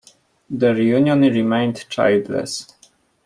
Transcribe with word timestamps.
Their 0.49 0.79
union 0.81 1.19
remained 1.21 1.85
childless. 1.89 2.65